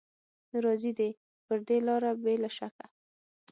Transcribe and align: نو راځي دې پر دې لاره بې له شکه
نو 0.51 0.57
راځي 0.65 0.91
دې 0.99 1.09
پر 1.45 1.57
دې 1.67 1.77
لاره 1.87 2.11
بې 2.23 2.35
له 2.43 2.49
شکه 2.57 2.85